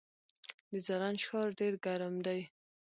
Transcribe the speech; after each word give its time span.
د 0.69 0.71
زرنج 0.85 1.19
ښار 1.27 1.47
ډیر 1.59 1.73
ګرم 1.85 2.15
دی 2.25 2.39